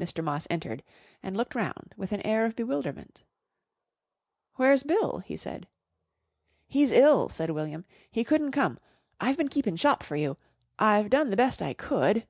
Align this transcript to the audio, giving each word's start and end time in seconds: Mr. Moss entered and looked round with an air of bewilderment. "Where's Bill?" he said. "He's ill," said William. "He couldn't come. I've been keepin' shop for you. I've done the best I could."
Mr. 0.00 0.24
Moss 0.24 0.48
entered 0.50 0.82
and 1.22 1.36
looked 1.36 1.54
round 1.54 1.94
with 1.96 2.10
an 2.10 2.20
air 2.26 2.46
of 2.46 2.56
bewilderment. 2.56 3.22
"Where's 4.56 4.82
Bill?" 4.82 5.18
he 5.20 5.36
said. 5.36 5.68
"He's 6.66 6.90
ill," 6.90 7.28
said 7.28 7.50
William. 7.50 7.84
"He 8.10 8.24
couldn't 8.24 8.50
come. 8.50 8.80
I've 9.20 9.36
been 9.36 9.46
keepin' 9.46 9.76
shop 9.76 10.02
for 10.02 10.16
you. 10.16 10.36
I've 10.80 11.10
done 11.10 11.30
the 11.30 11.36
best 11.36 11.62
I 11.62 11.74
could." 11.74 12.26